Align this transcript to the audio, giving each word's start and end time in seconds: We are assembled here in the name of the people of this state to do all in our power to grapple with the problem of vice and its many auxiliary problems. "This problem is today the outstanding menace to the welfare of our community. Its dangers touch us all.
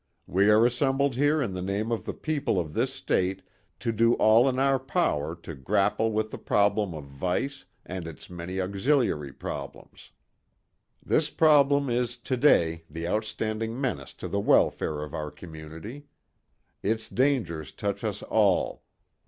We 0.25 0.49
are 0.49 0.65
assembled 0.65 1.13
here 1.13 1.43
in 1.43 1.53
the 1.53 1.61
name 1.61 1.91
of 1.91 2.05
the 2.05 2.13
people 2.15 2.59
of 2.59 2.73
this 2.73 2.91
state 2.91 3.43
to 3.79 3.91
do 3.91 4.15
all 4.15 4.49
in 4.49 4.57
our 4.57 4.79
power 4.79 5.35
to 5.43 5.53
grapple 5.53 6.11
with 6.11 6.31
the 6.31 6.39
problem 6.39 6.95
of 6.95 7.03
vice 7.05 7.65
and 7.85 8.07
its 8.07 8.27
many 8.27 8.59
auxiliary 8.59 9.31
problems. 9.31 10.09
"This 11.05 11.29
problem 11.29 11.87
is 11.87 12.17
today 12.17 12.83
the 12.89 13.07
outstanding 13.07 13.79
menace 13.79 14.15
to 14.15 14.27
the 14.27 14.39
welfare 14.39 15.03
of 15.03 15.13
our 15.13 15.29
community. 15.29 16.07
Its 16.81 17.07
dangers 17.07 17.71
touch 17.71 18.03
us 18.03 18.23
all. 18.23 18.81